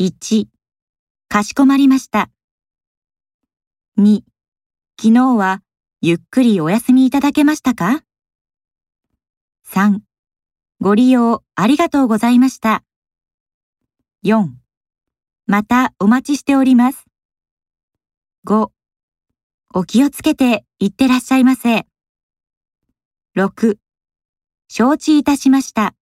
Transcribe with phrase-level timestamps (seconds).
[0.00, 0.46] 1、
[1.28, 2.30] かしこまりました。
[3.98, 4.22] 2、
[4.98, 5.60] 昨日は
[6.00, 8.02] ゆっくりお休みいただけましたか
[9.68, 9.98] ?3、
[10.80, 12.82] ご利用ありがとうございました。
[14.24, 14.48] 4、
[15.44, 17.04] またお待ちしております。
[18.46, 18.70] 5、
[19.74, 21.84] お気をつけていってらっしゃいませ。
[23.36, 23.76] 6、
[24.68, 25.94] 承知いたしました。